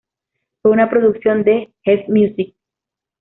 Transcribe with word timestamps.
Fue 0.63 0.71
una 0.71 0.89
producción 0.89 1.43
de 1.43 1.73
Gestmusic. 1.83 2.55